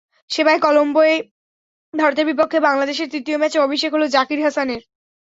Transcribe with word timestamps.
সেবার 0.31 0.57
কলম্বোয় 0.59 1.15
ভারতের 1.93 2.25
বিপক্ষে 2.29 2.59
বাংলাদেশের 2.67 3.11
তৃতীয় 3.13 3.37
ম্যাচে 3.39 3.57
অভিষেক 3.59 3.91
হলো 3.93 4.05
জাকির 4.15 4.39
হাসানের। 4.43 4.81